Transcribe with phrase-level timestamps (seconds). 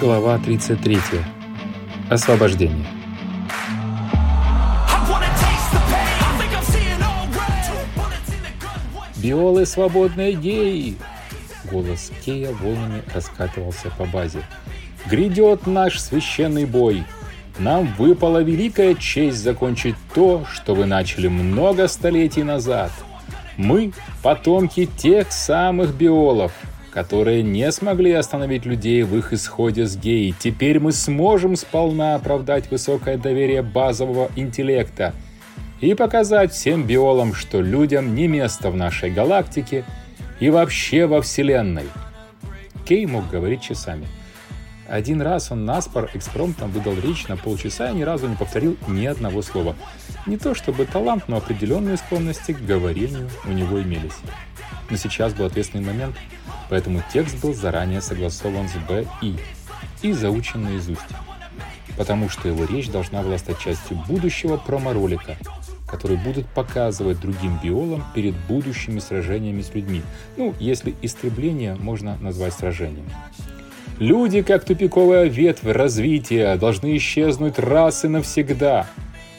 [0.00, 0.96] Глава 33.
[2.08, 2.86] Освобождение.
[9.16, 10.96] «Биолы свободные геи!»
[11.68, 14.44] Голос Кея волнами раскатывался по базе.
[15.06, 17.02] «Грядет наш священный бой!
[17.58, 22.92] Нам выпала великая честь закончить то, что вы начали много столетий назад.
[23.56, 26.52] Мы— потомки тех самых биолов,
[26.98, 30.34] которые не смогли остановить людей в их исходе с геи.
[30.36, 35.14] Теперь мы сможем сполна оправдать высокое доверие базового интеллекта
[35.80, 39.84] и показать всем биолам, что людям не место в нашей галактике
[40.40, 41.84] и вообще во Вселенной.
[42.84, 44.08] Кей мог говорить часами.
[44.88, 49.06] Один раз он наспор экспромтом выдал речь на полчаса и ни разу не повторил ни
[49.06, 49.76] одного слова.
[50.26, 54.18] Не то чтобы талант, но определенные склонности к говорению у него имелись.
[54.90, 56.16] Но сейчас был ответственный момент,
[56.68, 59.36] поэтому текст был заранее согласован с Б и
[60.02, 61.00] и заучен наизусть.
[61.96, 65.36] Потому что его речь должна была стать частью будущего промо-ролика,
[65.88, 70.02] который будут показывать другим биолам перед будущими сражениями с людьми.
[70.36, 73.06] Ну, если истребление можно назвать сражением.
[73.98, 78.86] Люди, как тупиковая ветвь развития, должны исчезнуть раз и навсегда,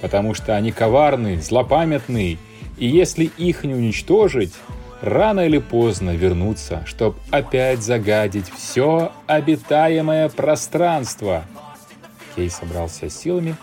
[0.02, 2.38] потому что они коварны, злопамятны,
[2.78, 4.54] и если их не уничтожить,
[5.02, 11.44] рано или поздно вернутся, чтобы опять загадить все обитаемое пространство.
[12.36, 13.56] Кей собрался силами.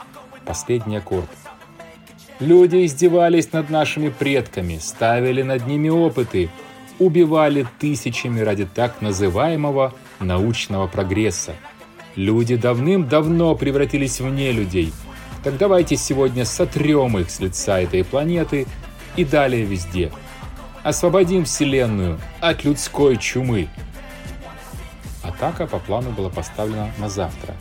[0.45, 1.29] Последний аккорд.
[2.39, 6.51] Люди издевались над нашими предками, ставили над ними опыты,
[6.99, 11.55] убивали тысячами ради так называемого научного прогресса.
[12.15, 14.93] Люди давным-давно превратились в нелюдей.
[15.43, 18.67] Так давайте сегодня сотрем их с лица этой планеты
[19.17, 20.13] и далее везде–
[20.87, 23.69] Освободим Вселенную от людской чумы.
[25.21, 27.57] Атака по плану была поставлена на завтра,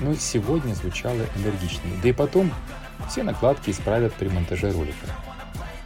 [0.00, 1.88] но сегодня звучала энергично.
[2.02, 2.52] Да и потом
[3.08, 5.06] все накладки исправят при монтаже ролика.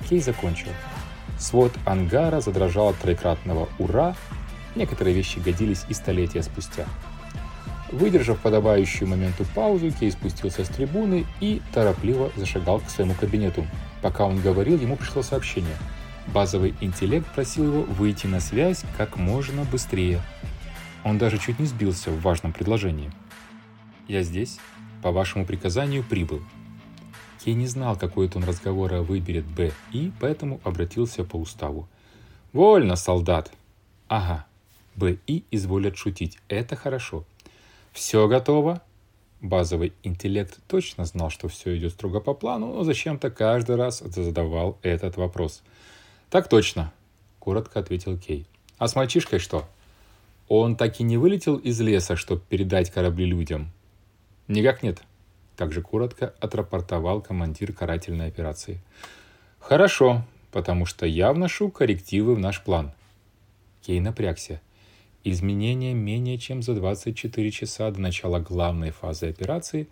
[0.09, 0.71] Кей закончил.
[1.39, 4.17] Свод ангара задрожал от троекратного «Ура!»,
[4.75, 6.87] некоторые вещи годились и столетия спустя.
[7.93, 13.67] Выдержав подобающую моменту паузу, Кей спустился с трибуны и торопливо зашагал к своему кабинету.
[14.01, 15.77] Пока он говорил, ему пришло сообщение–
[16.33, 20.21] Базовый интеллект просил его выйти на связь как можно быстрее.
[21.03, 23.11] Он даже чуть не сбился в важном предложении.
[24.09, 24.59] «Я здесь.
[25.03, 26.43] По вашему приказанию прибыл».
[27.43, 31.89] Кей не знал, какой тон разговора выберет Б и поэтому обратился по уставу.
[32.53, 33.51] «Вольно, солдат!»
[34.09, 34.45] «Ага,
[34.97, 36.39] Б и изволят шутить.
[36.49, 37.25] Это хорошо.
[37.93, 38.83] Все готово?»
[39.41, 44.79] Базовый интеллект точно знал, что все идет строго по плану, но зачем-то каждый раз задавал
[44.83, 45.63] этот вопрос–
[46.31, 46.93] «Так точно»,—
[47.39, 48.47] коротко ответил Кей.
[48.77, 49.67] «А с мальчишкой что?»
[50.47, 53.71] «Он так и не вылетел из леса, чтобы передать корабли людям?»
[54.47, 55.03] «Никак нет»,—
[55.57, 58.81] также коротко отрапортовал командир карательной операции.
[59.59, 62.93] «Хорошо, потому что я вношу коррективы в наш план».
[63.83, 64.61] Кей напрягся.
[65.25, 69.89] Изменения менее чем за 24 часа до начала главной фазы операции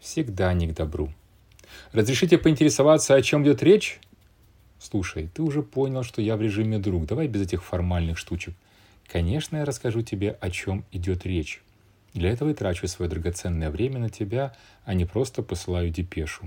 [0.00, 1.12] всегда не к добру.
[1.92, 4.00] «Разрешите поинтересоваться, о чем идет речь?»
[4.82, 7.06] Слушай, ты уже понял, что я в режиме друг.
[7.06, 8.52] Давай без этих формальных штучек.
[9.06, 11.62] Конечно, я расскажу тебе, о чем идет речь.
[12.14, 16.46] Для этого и трачу свое драгоценное время на тебя, а не просто посылаю депешу.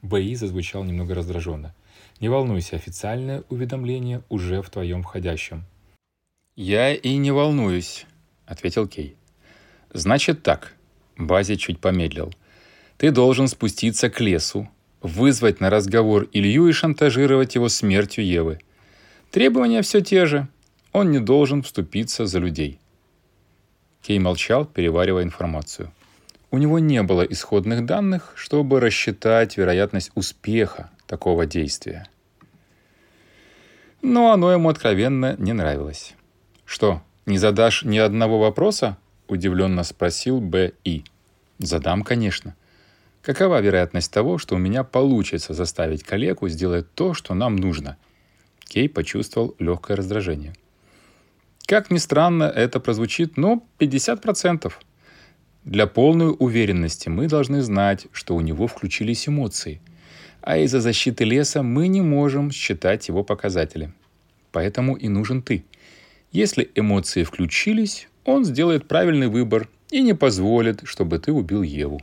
[0.00, 1.74] Бои зазвучал немного раздраженно.
[2.20, 5.64] Не волнуйся, официальное уведомление уже в твоем входящем.
[6.54, 8.06] Я и не волнуюсь,
[8.46, 9.16] ответил Кей.
[9.92, 10.76] Значит так.
[11.18, 12.32] Бази чуть помедлил.
[12.96, 14.68] Ты должен спуститься к лесу,
[15.06, 18.60] вызвать на разговор Илью и шантажировать его смертью Евы.
[19.30, 20.48] Требования все те же.
[20.92, 22.78] Он не должен вступиться за людей.
[24.02, 25.92] Кей молчал, переваривая информацию.
[26.50, 32.06] У него не было исходных данных, чтобы рассчитать вероятность успеха такого действия.
[34.00, 36.14] Но оно ему откровенно не нравилось.
[36.64, 38.96] «Что, не задашь ни одного вопроса?»–
[39.28, 40.72] удивленно спросил Б.
[40.84, 41.04] И.
[41.58, 42.54] «Задам, конечно»,
[43.26, 47.96] Какова вероятность того, что у меня получится заставить коллегу сделать то, что нам нужно?
[48.60, 50.54] Кей почувствовал легкое раздражение.
[51.66, 54.72] Как ни странно это прозвучит, но 50%.
[55.64, 59.80] Для полной уверенности мы должны знать, что у него включились эмоции.
[60.40, 63.92] А из-за защиты леса мы не можем считать его показатели.
[64.52, 65.64] Поэтому и нужен ты.
[66.30, 72.00] Если эмоции включились, он сделает правильный выбор и не позволит, чтобы ты убил Еву.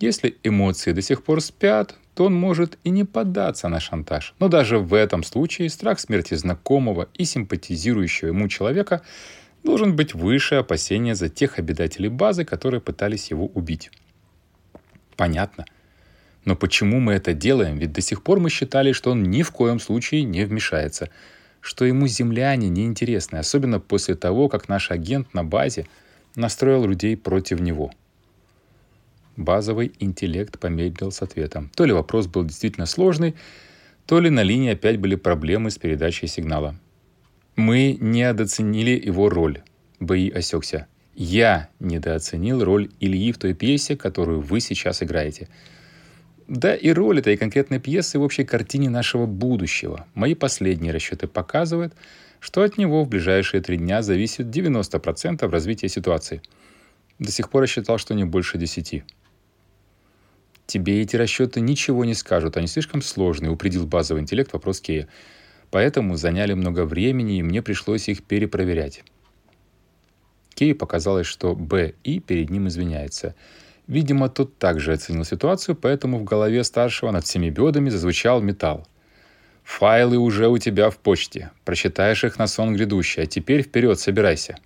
[0.00, 4.34] Если эмоции до сих пор спят, то он может и не поддаться на шантаж.
[4.38, 9.02] Но даже в этом случае страх смерти знакомого и симпатизирующего ему человека
[9.64, 13.90] должен быть выше опасения за тех обитателей базы, которые пытались его убить.
[15.16, 15.64] Понятно.
[16.44, 17.76] Но почему мы это делаем?
[17.76, 21.10] Ведь до сих пор мы считали, что он ни в коем случае не вмешается,
[21.60, 25.86] что ему земляне не интересны, особенно после того, как наш агент на базе
[26.36, 27.90] настроил людей против него.
[29.38, 31.70] Базовый интеллект помедлил с ответом.
[31.76, 33.36] То ли вопрос был действительно сложный,
[34.04, 36.74] то ли на линии опять были проблемы с передачей сигнала.
[37.54, 39.62] Мы недооценили его роль.
[40.00, 40.88] Бои осекся.
[41.14, 45.48] Я недооценил роль Ильи в той пьесе, которую вы сейчас играете.
[46.48, 50.04] Да и роль этой конкретной пьесы в общей картине нашего будущего.
[50.14, 51.94] Мои последние расчеты показывают,
[52.40, 56.42] что от него в ближайшие три дня зависит 90% развития ситуации.
[57.20, 59.04] До сих пор я считал, что не больше 10.
[60.68, 65.08] Тебе эти расчеты ничего не скажут, они слишком сложные, упредил базовый интеллект вопрос Кея.
[65.70, 69.02] Поэтому заняли много времени, и мне пришлось их перепроверять.
[70.52, 73.34] Кею показалось, что Б и перед ним извиняется.
[73.86, 78.86] Видимо, тот также оценил ситуацию, поэтому в голове старшего над всеми бедами зазвучал металл.
[79.64, 81.50] «Файлы уже у тебя в почте.
[81.64, 84.58] Прочитаешь их на сон грядущий, а теперь вперед, собирайся».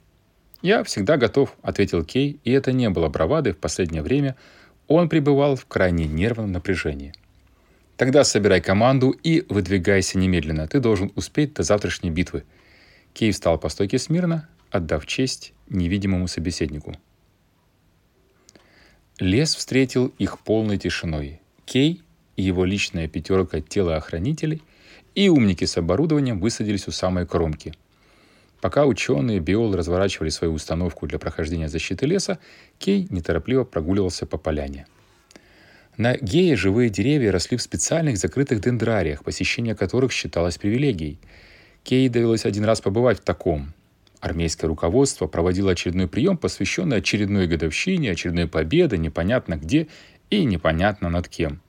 [0.63, 4.35] «Я всегда готов»,— ответил Кей, и это не было бравады в последнее время.
[4.95, 7.15] Он пребывал в крайне нервном напряжении.
[7.97, 10.69] Тогда собирай команду и выдвигайся немедленно.
[10.69, 12.45] Ты должен успеть до завтрашней битвы.
[13.15, 16.95] Кей встал по стойке смирно, отдав честь невидимому собеседнику.
[19.19, 21.41] Лес встретил их полной тишиной.
[21.65, 22.03] Кей
[22.37, 24.61] и его личная пятерка телоохранителей
[25.15, 27.73] и умники с оборудованием высадились у самой кромки.
[28.63, 32.39] Пока ученые и биолы разворачивали свою установку для прохождения защиты леса,
[32.79, 34.87] Кей неторопливо прогуливался по поляне–
[35.99, 41.19] на Гее живые деревья росли в специальных закрытых дендрариях, посещение которых считалось привилегией.
[41.85, 43.75] Кей довелось один раз побывать в таком.
[44.21, 49.89] Армейское руководство проводило очередной прием, посвященный очередной годовщине, очередной победе, непонятно где
[50.31, 51.61] и непонятно над кем.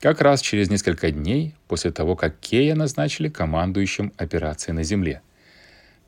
[0.00, 5.20] Как раз через несколько дней после того, как Кея назначили командующим операцией на Земле.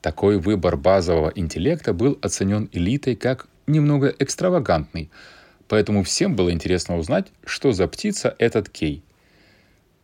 [0.04, 5.10] Такой выбор базового интеллекта был оценен элитой как немного экстравагантный–
[5.68, 9.02] Поэтому всем было интересно узнать, что за птица этот Кей.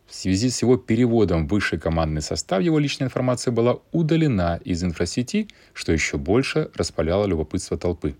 [0.07, 4.83] В связи с его переводом в высший командный состав его личная информация была удалена из
[4.83, 8.15] инфрасети, что еще больше распаляло любопытство толпы.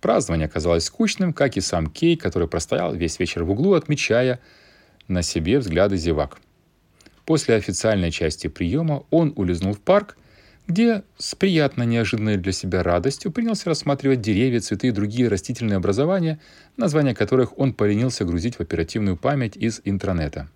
[0.00, 4.40] Празднование оказалось скучным, как и сам Кей, который простоял весь вечер в углу, отмечая
[5.08, 6.38] на себе взгляды зевак.
[7.26, 10.16] После официальной части приема он улизнул в парк
[10.70, 16.38] где с приятно неожиданной для себя радостью принялся рассматривать деревья, цветы и другие растительные образования,
[16.76, 20.48] названия которых он поленился грузить в оперативную память из интранета.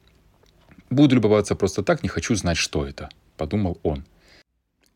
[0.89, 4.05] «Буду любоваться просто так, не хочу знать, что это»,— подумал он.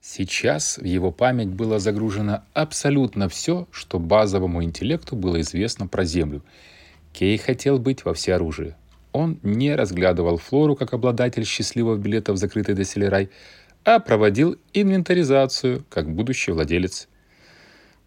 [0.01, 6.45] Сейчас в его память было загружено абсолютно все, что базовому интеллекту было известно про Землю.
[7.13, 8.77] Кей хотел быть во всеоружии.
[9.11, 13.31] Он не разглядывал Флору как обладатель счастливого билета в закрытый доселерай,
[13.89, 17.09] а проводил инвентаризацию, как будущий владелец.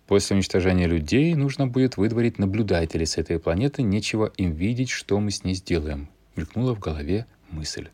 [0.05, 5.31] После уничтожения людей нужно будет выдворить наблюдателей с этой планеты, нечего им видеть, что мы
[5.31, 6.07] с ней сделаем.
[6.35, 7.87] Мелькнула в голове мысль.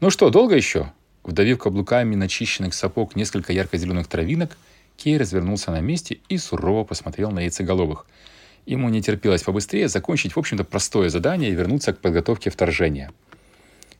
[0.00, 0.94] Ну что, долго еще?
[1.22, 4.56] Вдавив каблуками начищенных сапог несколько ярко-зеленых травинок,
[4.96, 8.06] Кей развернулся на месте и сурово посмотрел на яйцеголовых.
[8.64, 13.12] Ему не терпелось побыстрее закончить, в общем-то, простое задание и вернуться к подготовке вторжения–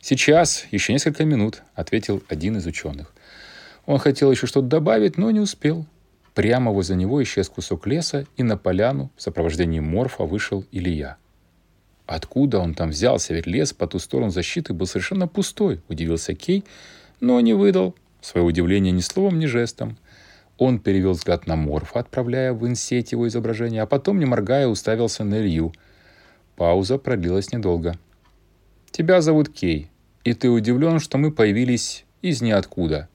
[0.01, 3.13] «Сейчас, еще несколько минут»,— ответил один из ученых.
[3.85, 5.87] Он хотел еще что-то добавить, но не успел.
[6.35, 11.17] Прямо возле него исчез кусок леса, и на поляну в сопровождении морфа вышел Илья.
[12.07, 16.65] Откуда он там взялся, ведь лес по ту сторону защиты был совершенно пустой, удивился Кей,
[17.21, 19.99] но не выдал свое удивление ни словом, ни жестом.
[20.57, 25.25] Он перевел взгляд на морфа, отправляя в инсеть его изображение, а потом, не моргая, уставился
[25.25, 25.73] на Илью.
[26.57, 27.97] Пауза продлилась недолго.
[28.91, 29.90] «Тебя зовут Кей,
[30.25, 33.09] и ты удивлен, что мы появились из ниоткуда».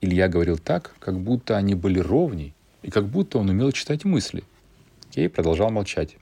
[0.00, 4.44] Илья говорил так, как будто они были ровней, и как будто он умел читать мысли.
[5.10, 6.16] Кей продолжал молчать.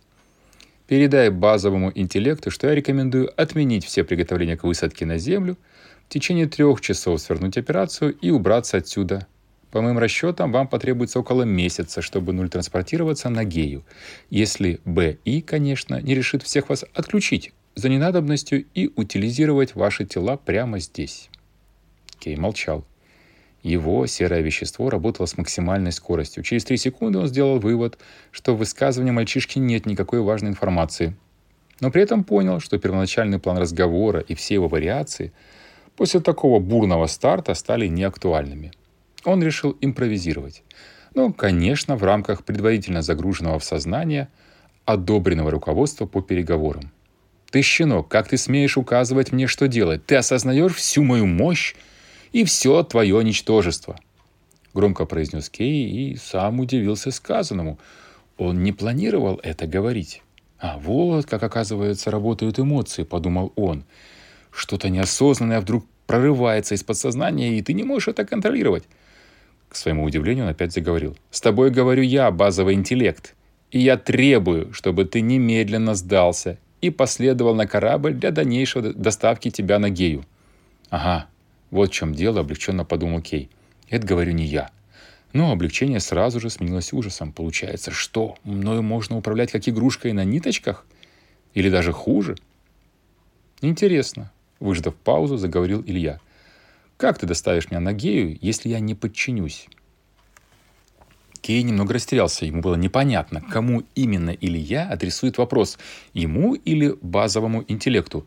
[0.87, 5.57] «Передай базовому интеллекту, что я рекомендую отменить все приготовления к высадке на Землю,
[6.07, 9.27] в течение трех часов свернуть операцию и убраться отсюда.
[9.71, 13.85] По моим расчетам, вам потребуется около месяца, чтобы нуль транспортироваться на Гею,
[14.31, 20.79] если БИ, конечно, не решит всех вас отключить за ненадобностью и утилизировать ваши тела прямо
[20.79, 21.29] здесь.
[22.19, 22.85] Кей молчал.
[23.63, 26.43] Его серое вещество работало с максимальной скоростью.
[26.43, 27.99] Через три секунды он сделал вывод,
[28.31, 31.17] что в высказывании мальчишки нет никакой важной информации.
[31.81, 35.33] Но при этом понял, что первоначальный план разговора и все его вариации
[35.97, 38.73] после такого бурного старта стали неактуальными.
[39.25, 40.63] Он решил импровизировать.
[41.15, 44.29] но, конечно, в рамках предварительно загруженного в сознание,
[44.85, 46.91] одобренного руководства по переговорам.
[47.55, 50.05] Ты, щенок, как ты смеешь указывать мне, что делать?
[50.07, 51.77] Ты осознаешь всю мою мощь
[52.33, 53.97] и все твое ничтожество.
[54.75, 57.79] Громко произнес Кей и сам удивился сказанному.
[58.39, 60.21] Он не планировал это говорить.
[60.59, 63.85] А вот, как оказывается, работают эмоции, подумал он.
[64.51, 68.83] Что-то неосознанное вдруг прорывается из подсознания, и ты не можешь это контролировать.
[69.69, 71.17] К своему удивлению он опять заговорил.
[71.31, 73.37] «С тобой говорю я, базовый интеллект,
[73.71, 79.79] и я требую, чтобы ты немедленно сдался и последовал на корабль для дальнейшей доставки тебя
[79.79, 80.27] на Гею.
[80.91, 81.27] Ага,
[81.71, 83.49] вот в чем дело, облегченно подумал Кей.
[83.89, 84.71] Это говорю не я.
[85.33, 87.33] Но облегчение сразу же сменилось ужасом.
[87.33, 90.85] Получается, что, мною можно управлять как игрушкой на ниточках?
[91.55, 92.37] Или даже хуже?
[93.63, 96.21] Интересно, выждав паузу, заговорил Илья.
[96.99, 99.69] Как ты доставишь меня на Гею, если я не подчинюсь?
[101.45, 102.47] Кей немного растерялся.
[102.47, 105.79] Ему было непонятно, кому именно Илья адресует вопрос.
[106.15, 108.27] Ему или базовому интеллекту.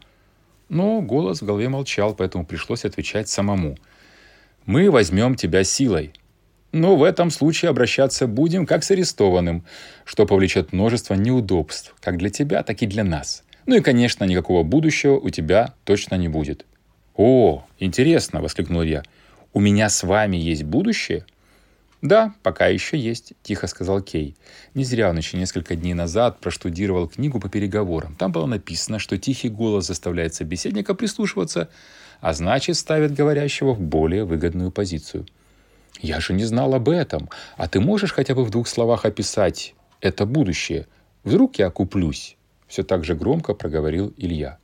[0.70, 3.76] Но голос в голове молчал, поэтому пришлось отвечать самому.
[4.68, 6.14] «Мы возьмем тебя силой.
[6.72, 9.66] Но в этом случае обращаться будем как с арестованным,
[10.06, 13.44] что повлечет множество неудобств, как для тебя, так и для нас.
[13.66, 16.68] Ну и, конечно, никакого будущего у тебя точно не будет».
[17.16, 19.02] «О, интересно!»— воскликнул я.
[19.54, 21.26] «У меня с вами есть будущее?»
[22.08, 24.38] «Да, пока еще есть»,— тихо сказал Кей.
[24.74, 28.16] Не зря он еще несколько дней назад проштудировал книгу по переговорам.
[28.16, 31.70] Там было написано, что тихий голос заставляет собеседника прислушиваться,
[32.22, 35.26] а значит ставит говорящего в более выгодную позицию.
[36.00, 37.30] «Я же не знал об этом.
[37.58, 40.88] А ты можешь хотя бы в двух словах описать это будущее?
[41.26, 42.38] Вдруг я куплюсь?»
[42.70, 44.60] Все так же громко проговорил Илья.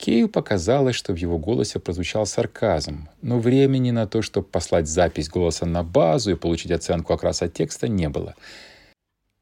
[0.00, 5.28] Кею показалось, что в его голосе прозвучал сарказм, но времени на то, чтобы послать запись
[5.28, 8.34] голоса на базу и получить оценку окраса текста, не было.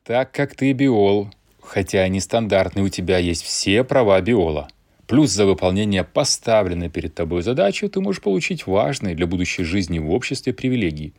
[0.02, 1.30] «Так как ты биол,
[1.62, 4.68] хотя нестандартный, у тебя есть все права биола.
[5.06, 10.10] Плюс за выполнение поставленной перед тобой задачи ты можешь получить важные для будущей жизни в
[10.10, 11.14] обществе привилегии».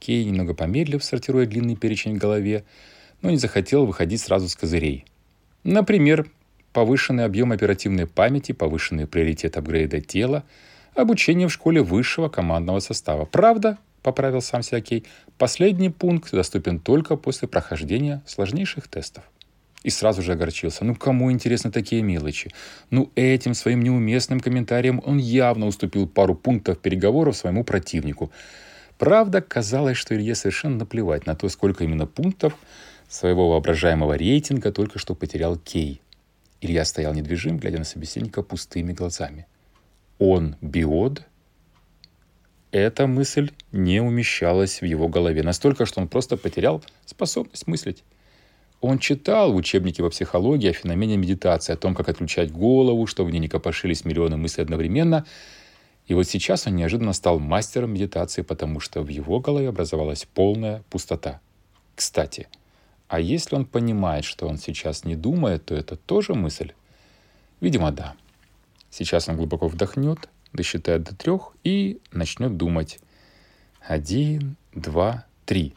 [0.00, 2.64] Кей, немного помедлив, сортируя длинный перечень в голове,
[3.22, 5.04] но не захотел выходить сразу с козырей.
[5.62, 6.26] Например,
[6.76, 10.44] повышенный объем оперативной памяти, повышенный приоритет апгрейда тела,
[10.94, 13.24] обучение в школе высшего командного состава.
[13.24, 15.06] Правда, поправил сам Кей,
[15.38, 19.24] последний пункт доступен только после прохождения сложнейших тестов.
[19.84, 20.84] И сразу же огорчился.
[20.84, 22.50] Ну, кому интересны такие мелочи?
[22.90, 28.30] Ну, этим своим неуместным комментарием он явно уступил пару пунктов переговоров своему противнику.
[28.98, 32.52] Правда, казалось, что Илье совершенно наплевать на то, сколько именно пунктов
[33.08, 36.02] своего воображаемого рейтинга только что потерял Кей.
[36.66, 39.46] Илья стоял недвижим, глядя на собеседника пустыми глазами.
[40.18, 41.22] Он биод?
[42.72, 48.02] Эта мысль не умещалась в его голове настолько, что он просто потерял способность мыслить.
[48.80, 53.30] Он читал в учебнике по психологии о феномене медитации, о том, как отключать голову, чтобы
[53.30, 55.24] в ней не копошились миллионы мыслей одновременно.
[56.06, 60.82] И вот сейчас он неожиданно стал мастером медитации, потому что в его голове образовалась полная
[60.90, 61.40] пустота.
[61.94, 62.48] Кстати,
[63.08, 66.72] а если он понимает, что он сейчас не думает, то это тоже мысль?
[67.60, 68.16] Видимо, да.
[68.90, 72.98] Сейчас он глубоко вдохнет, досчитает до трех и начнет думать.
[73.80, 75.74] Один, два, три.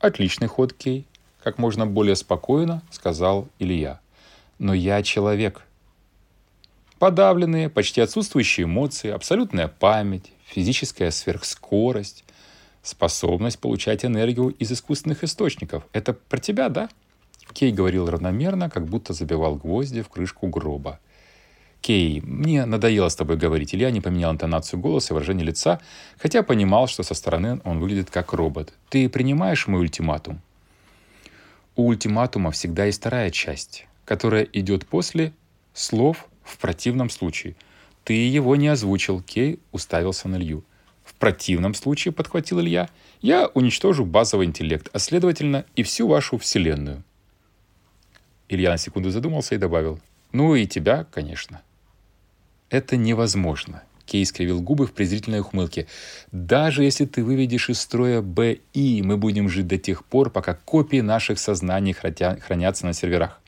[0.00, 1.06] Отличный ход, Кей.
[1.42, 4.00] Как можно более спокойно, сказал Илья.
[4.58, 5.62] Но я человек.
[6.98, 12.24] Подавленные, почти отсутствующие эмоции, абсолютная память, физическая сверхскорость,
[12.82, 15.84] способность получать энергию из искусственных источников.
[15.92, 16.88] Это про тебя, да?
[17.52, 21.00] Кей говорил равномерно, как будто забивал гвозди в крышку гроба.
[21.80, 23.74] «Кей, мне надоело с тобой говорить».
[23.74, 25.80] Илья не поменял интонацию голоса и выражение лица,
[26.18, 28.72] хотя понимал, что со стороны он выглядит как робот.
[28.88, 30.40] «Ты принимаешь мой ультиматум?»
[31.76, 35.32] У ультиматума всегда есть вторая часть, которая идет после
[35.72, 37.54] слов в противном случае.
[38.02, 40.64] Ты его не озвучил, Кей уставился на Илью.
[41.18, 42.88] Противном случае, подхватил Илья,
[43.20, 47.02] я уничтожу базовый интеллект, а следовательно и всю вашу вселенную.
[48.48, 50.00] Илья на секунду задумался и добавил,
[50.32, 51.60] ну и тебя, конечно.
[52.70, 53.82] Это невозможно.
[54.08, 55.86] Кей скривил губы в презрительной ухмылке.
[56.32, 61.00] «Даже если ты выведешь из строя БИ, мы будем жить до тех пор, пока копии
[61.00, 63.38] наших сознаний хранятся на серверах.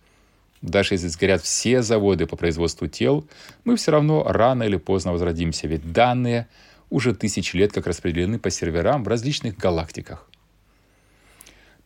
[0.61, 3.27] Даже если сгорят все заводы по производству тел,
[3.65, 6.47] мы все равно рано или поздно возродимся, ведь данные
[6.91, 10.29] уже тысячи лет как распределены по серверам в различных галактиках.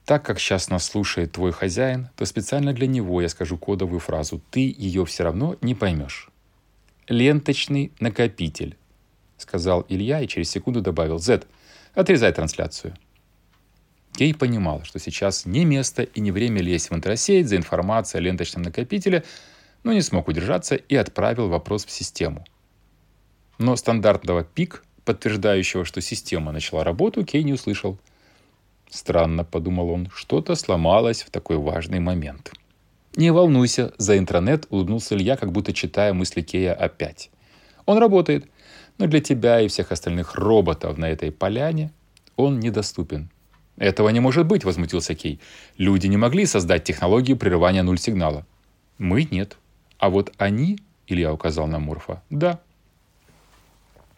[0.04, 4.42] Так как сейчас нас слушает твой хозяин, то специально для него я скажу кодовую фразу
[4.50, 6.28] «ты ее все равно не поймешь».
[7.08, 8.76] «Ленточный накопитель»,—
[9.38, 11.46] сказал Илья и через секунду добавил «Зет,
[11.94, 12.96] отрезай трансляцию».
[14.12, 18.24] Кей понимал, что сейчас не место и не время лезть в интерсеть за информацией о
[18.24, 19.24] ленточном накопителе,
[19.82, 22.44] но не смог удержаться и отправил вопрос в систему.
[23.58, 27.98] Но стандартного пик, подтверждающего, что система начала работу, Кей не услышал.
[28.88, 32.52] Странно, подумал он, что-то сломалось в такой важный момент.
[33.16, 37.30] «Не волнуйся, за интернет»,— улыбнулся Илья, как будто читая мысли Кея опять.
[37.86, 38.46] «Он работает,
[38.98, 41.92] но для тебя и всех остальных роботов на этой поляне
[42.36, 43.30] он недоступен.
[43.76, 45.40] «Этого не может быть»,— возмутился Кей.
[45.78, 48.46] «Люди не могли создать технологию прерывания нуль сигнала».
[48.98, 49.56] «Мы нет.
[49.98, 52.60] А вот они»,— Илья указал на Мурфа,— «да».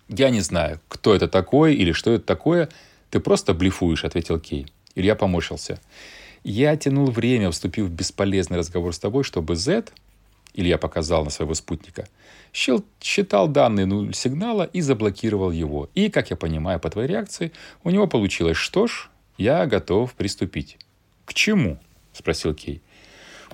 [0.09, 2.69] «Я не знаю, кто это такой или что это такое.
[3.11, 4.67] Ты просто блефуешь»,— ответил Кей.
[4.95, 5.81] Илья поморщился.
[6.45, 9.87] «Я тянул время, вступив в бесполезный разговор с тобой, чтобы Z,
[10.57, 12.09] Илья показал на своего спутника,
[12.53, 15.91] считал данные нуль сигнала и заблокировал его.
[15.95, 17.53] И, как я понимаю по твоей реакции,
[17.85, 20.79] у него получилось что ж, я готов приступить.
[21.27, 21.79] К чему?
[22.15, 22.81] Спросил Кей.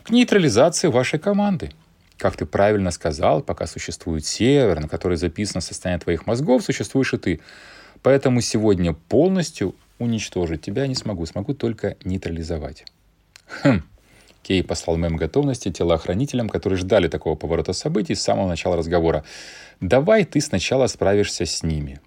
[0.04, 1.72] К нейтрализации вашей команды.
[2.18, 7.18] Как ты правильно сказал, пока существует сервер, на который записано состояние твоих мозгов, существуешь и
[7.18, 7.40] ты.
[8.02, 11.26] Поэтому сегодня полностью уничтожить тебя не смогу.
[11.26, 12.84] Смогу только нейтрализовать.
[13.62, 13.82] Хм.
[14.42, 19.24] Кей послал мем готовности телохранителям, которые ждали такого поворота событий с самого начала разговора.
[19.80, 22.00] «Давай ты сначала справишься с ними.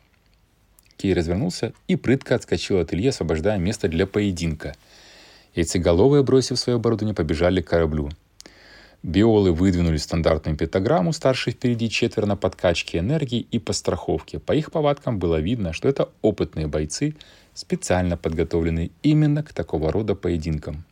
[0.97, 4.75] Кей развернулся и прытко отскочил от Ильи, освобождая место для поединка.
[5.53, 8.09] Яйцеголовые, бросив свое оборудование, побежали к кораблю.
[9.03, 14.39] Биолы выдвинули стандартную пентаграмму, старший впереди четверо на подкачке энергии и по страховке.
[14.39, 17.15] По их повадкам было видно, что это опытные бойцы,
[17.53, 20.83] специально подготовленные именно к такого рода поединкам.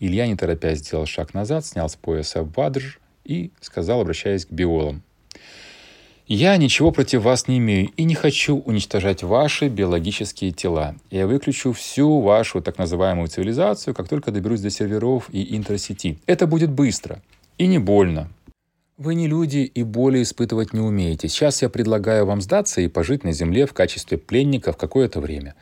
[0.00, 5.02] Илья, не торопясь, сделал шаг назад, снял с пояса вадрж и сказал, обращаясь к биолам.
[6.30, 10.94] Я ничего против вас не имею и не хочу уничтожать ваши биологические тела.
[11.10, 16.18] Я выключу всю вашу так называемую цивилизацию, как только доберусь до серверов и интерсети.
[16.26, 17.22] Это будет быстро
[17.56, 18.28] и не больно.
[18.98, 21.28] Вы не люди и боли испытывать не умеете.
[21.28, 25.54] Сейчас я предлагаю вам сдаться и пожить на Земле в качестве пленника в какое-то время.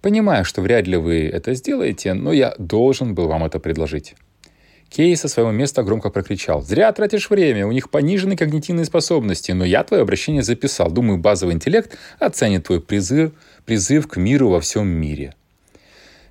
[0.00, 4.14] Понимаю, что вряд ли вы это сделаете, но я должен был вам это предложить.
[4.88, 6.62] Кей со своего места громко прокричал.
[6.62, 10.90] «Зря тратишь время, у них понижены когнитивные способности, но я твое обращение записал.
[10.90, 13.32] Думаю, базовый интеллект оценит твой призыв,
[13.64, 15.34] призыв к миру во всем мире».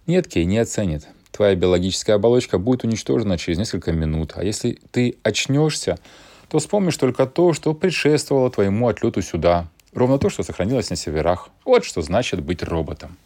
[0.08, 1.08] «Нет, Кей, не оценит.
[1.32, 4.34] Твоя биологическая оболочка будет уничтожена через несколько минут.
[4.36, 6.00] А если ты очнешься,
[6.48, 9.68] то вспомнишь только то, что предшествовало твоему отлету сюда.
[9.94, 11.50] Ровно то, что сохранилось на северах.
[11.66, 13.18] Вот что значит быть роботом».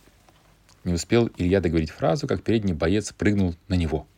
[0.85, 4.07] Не успел Илья договорить фразу, как передний боец прыгнул на него–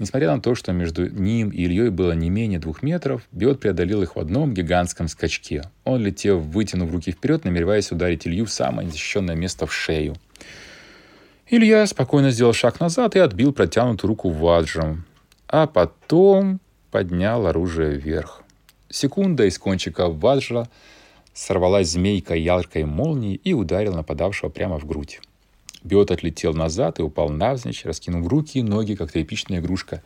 [0.00, 4.02] Несмотря на то, что между ним и Ильей было не менее двух метров, Биот преодолел
[4.02, 5.64] их в одном гигантском скачке.
[5.84, 10.16] Он летел, вытянув руки вперед, намереваясь ударить Илью в самое незащищенное место в шею.
[11.50, 15.04] Илья спокойно сделал шаг назад и отбил протянутую руку ваджем,
[15.48, 16.60] а потом
[16.90, 18.42] поднял оружие вверх.
[18.88, 20.66] Секунда из кончика ваджа
[21.34, 25.20] сорвалась змейка яркой молнии и ударила нападавшего прямо в грудь.
[25.82, 30.02] Биот отлетел назад и упал навзничь, раскинув руки и ноги, как тряпичная игрушка.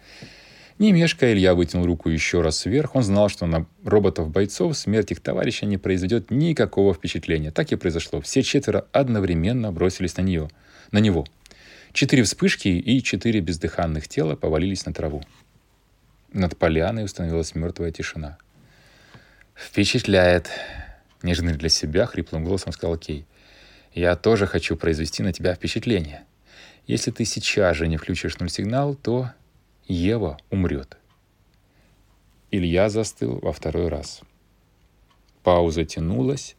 [0.79, 2.97] Не мешкая, Илья вытянул руку еще раз вверх.
[2.97, 7.53] Он знал, что на роботов-бойцов смерть их товарища не произведет никакого впечатления.
[7.53, 8.21] Так и произошло.
[8.21, 10.49] Все четверо одновременно бросились на нее,
[10.91, 11.27] на него.
[11.93, 15.23] Четыре вспышки и четыре бездыханных тела повалились на траву.
[16.33, 18.39] Над поляной установилась мертвая тишина.
[19.55, 20.51] «Впечатляет!»—
[21.23, 23.25] нежный для себя хриплым голосом сказал Кей.
[23.95, 26.25] Я тоже хочу произвести на тебя впечатление.
[26.89, 29.31] Если ты сейчас же не включишь нуль сигнал, то
[29.87, 30.99] Ева умрет.
[32.51, 34.23] Илья застыл во второй раз.
[35.45, 36.57] Пауза тянулась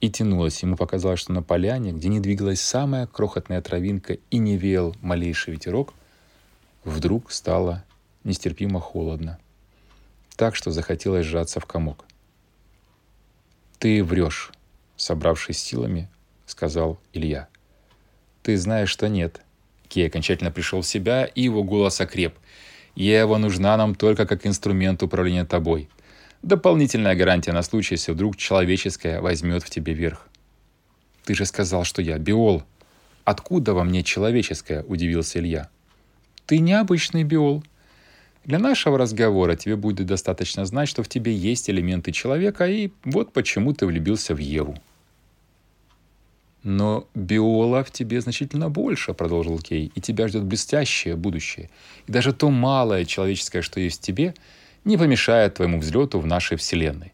[0.00, 0.60] и тянулась.
[0.64, 5.54] Ему показалось, что на поляне, где не двигалась самая крохотная травинка и не веял малейший
[5.54, 5.94] ветерок,
[6.82, 7.84] вдруг стало
[8.24, 9.38] нестерпимо холодно.
[10.34, 12.04] Так что захотелось сжаться в комок.
[13.78, 14.50] «Ты врешь»,
[14.96, 16.08] собравшись силами,—
[16.46, 17.48] сказал Илья.
[18.42, 19.40] «Ты знаешь, что нет».
[19.88, 22.34] Кей окончательно пришел в себя, и его голос окреп.
[22.94, 25.88] «Ева нужна нам только как инструмент управления тобой.
[26.42, 30.28] Дополнительная гарантия на случай, если вдруг человеческое возьмет в тебе верх».
[31.24, 32.62] «Ты же сказал, что я биол».
[33.24, 35.70] «Откуда во мне человеческое?»– удивился Илья.
[36.46, 37.64] «Ты необычный биол»,
[38.44, 43.32] для нашего разговора тебе будет достаточно знать, что в тебе есть элементы человека, и вот
[43.32, 44.76] почему ты влюбился в Еву.
[46.64, 51.68] «Но биола в тебе значительно больше»,— продолжил Кей,— «и тебя ждет блестящее будущее.
[52.06, 54.34] И даже то малое человеческое, что есть в тебе,
[54.84, 57.12] не помешает твоему взлету в нашей Вселенной.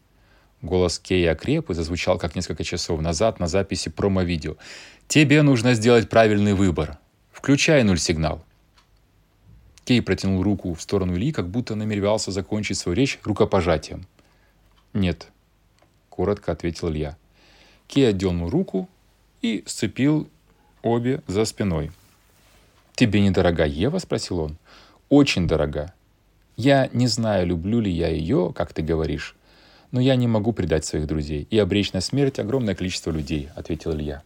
[0.61, 4.57] Голос Кея окреп и зазвучал, как несколько часов назад на записи промо-видео.
[5.07, 6.99] «Тебе нужно сделать правильный выбор.
[7.31, 8.43] Включай нуль-сигнал».
[9.83, 14.05] Кей протянул руку в сторону Ильи, как будто намеревался закончить свою речь рукопожатием.
[14.93, 15.27] «Нет»,—
[16.09, 17.17] коротко ответил Илья.
[17.87, 18.87] Кей отдернул руку
[19.41, 20.29] и сцепил
[20.81, 21.91] обе за спиной.
[22.95, 24.57] «Тебе недорога Ева?»— спросил он.
[25.09, 25.93] «Очень дорога.
[26.57, 29.35] Я не знаю, люблю ли я ее, как ты говоришь,
[29.91, 33.93] но я не могу предать своих друзей и обречь на смерть огромное количество людей»,— ответил
[33.93, 34.21] Илья.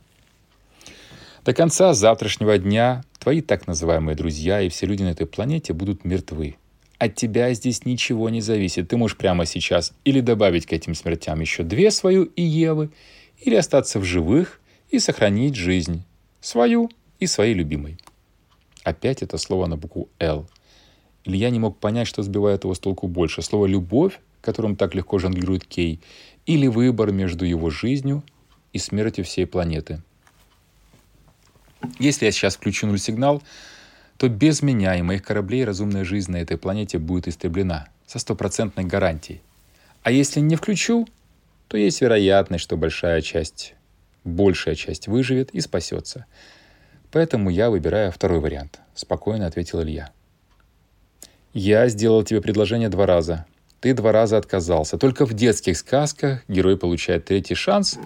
[1.46, 6.04] До конца завтрашнего дня твои так называемые друзья и все люди на этой планете будут
[6.04, 6.56] мертвы.
[6.98, 8.88] От тебя здесь ничего не зависит.
[8.90, 12.90] Ты можешь прямо сейчас или добавить к этим смертям еще две свою и Евы,
[13.40, 14.60] или остаться в живых
[14.96, 16.04] и сохранить жизнь.
[16.42, 17.98] Свою и своей любимой.
[18.84, 20.48] Опять это слово на букву «Л».
[21.24, 23.42] Илья не мог понять, что сбивает его с толку больше.
[23.42, 26.00] Слово «любовь», которым так легко жонглирует Кей,
[26.46, 28.24] или выбор между его жизнью
[28.74, 30.02] и смертью всей планеты–
[32.00, 33.42] если я сейчас включу нуль сигнал,
[34.18, 38.86] то без меня и моих кораблей разумная жизнь на этой планете будет истреблена со стопроцентной
[38.86, 39.42] гарантией.
[40.04, 41.08] А если не включу,
[41.68, 43.76] то есть вероятность, что большая часть,
[44.26, 46.26] большая часть выживет и спасется.
[47.12, 50.12] Поэтому я выбираю второй вариант, спокойно ответил Илья.
[51.54, 53.46] Я сделал тебе предложение два раза.
[53.80, 54.98] Ты два раза отказался.
[54.98, 57.98] Только в детских сказках герой получает третий шанс.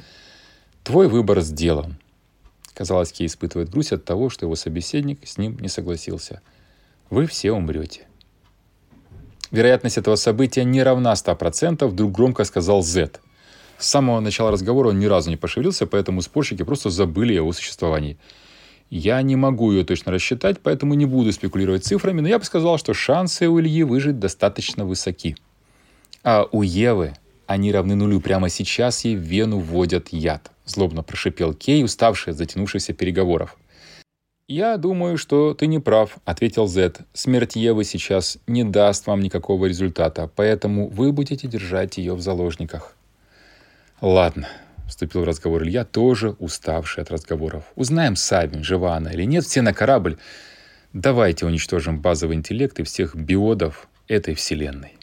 [0.83, 1.97] Твой выбор сделан.
[2.75, 6.41] Казалось, Кей испытывает грусть от того, что его собеседник с ним не согласился.
[7.09, 8.05] Вы все умрете.
[9.51, 13.19] Вероятность этого события не равна 100%, вдруг громко сказал Z.
[13.79, 17.53] С самого начала разговора он ни разу не пошевелился, поэтому спорщики просто забыли о его
[17.53, 18.17] существовании.
[18.89, 22.77] Я не могу ее точно рассчитать, поэтому не буду спекулировать цифрами, но я бы сказал,
[22.77, 25.35] что шансы у Ильи выжить достаточно высоки.
[26.23, 27.13] А у Евы
[27.47, 28.19] они равны нулю.
[28.19, 33.57] Прямо сейчас ей в вену вводят яд злобно прошипел Кей, уставший от затянувшихся переговоров.
[34.47, 37.01] «Я думаю, что ты не прав»,— ответил Зет.
[37.13, 42.95] «Смерть Евы сейчас не даст вам никакого результата, поэтому вы будете держать ее в заложниках».
[44.01, 44.47] «Ладно»,—
[44.87, 47.65] вступил в разговор Илья, тоже уставший от разговоров.
[47.75, 50.17] «Узнаем сами, жива она или нет, все на корабль.
[50.93, 54.98] Давайте уничтожим базовый интеллект и всех биодов этой вселенной».